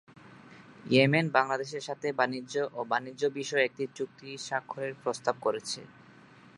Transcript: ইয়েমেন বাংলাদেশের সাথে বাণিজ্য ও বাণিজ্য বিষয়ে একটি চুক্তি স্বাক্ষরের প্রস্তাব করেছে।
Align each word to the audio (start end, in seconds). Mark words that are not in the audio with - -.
ইয়েমেন 0.85 1.25
বাংলাদেশের 1.37 1.83
সাথে 1.87 2.07
বাণিজ্য 2.19 2.55
ও 2.71 2.79
বাণিজ্য 2.91 3.23
বিষয়ে 3.37 3.67
একটি 3.67 3.83
চুক্তি 3.97 4.29
স্বাক্ষরের 4.47 4.93
প্রস্তাব 5.03 5.35
করেছে। 5.45 5.79